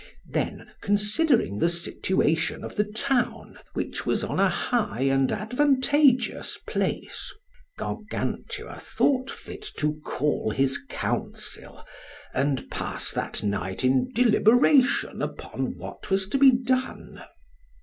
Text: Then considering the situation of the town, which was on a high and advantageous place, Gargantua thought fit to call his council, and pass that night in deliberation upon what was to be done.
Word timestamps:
Then 0.31 0.71
considering 0.81 1.59
the 1.59 1.69
situation 1.69 2.63
of 2.63 2.75
the 2.75 2.85
town, 2.85 3.59
which 3.73 4.03
was 4.03 4.23
on 4.23 4.39
a 4.39 4.49
high 4.49 5.01
and 5.01 5.31
advantageous 5.31 6.57
place, 6.65 7.31
Gargantua 7.77 8.79
thought 8.79 9.29
fit 9.29 9.61
to 9.77 10.01
call 10.03 10.49
his 10.49 10.79
council, 10.89 11.85
and 12.33 12.67
pass 12.71 13.11
that 13.11 13.43
night 13.43 13.83
in 13.83 14.11
deliberation 14.11 15.21
upon 15.21 15.77
what 15.77 16.09
was 16.09 16.27
to 16.29 16.39
be 16.39 16.49
done. 16.49 17.21